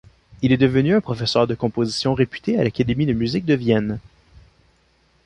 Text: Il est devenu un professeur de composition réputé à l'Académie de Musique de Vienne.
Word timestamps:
Il 0.41 0.51
est 0.51 0.57
devenu 0.57 0.95
un 0.95 0.99
professeur 0.99 1.45
de 1.45 1.53
composition 1.53 2.15
réputé 2.15 2.57
à 2.57 2.63
l'Académie 2.63 3.05
de 3.05 3.13
Musique 3.13 3.45
de 3.45 3.53
Vienne. 3.53 3.99